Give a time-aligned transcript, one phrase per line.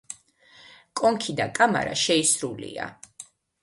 [1.03, 2.93] კონქი და კამარა შეისრულია.